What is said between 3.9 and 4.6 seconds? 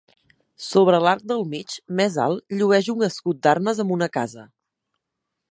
una casa.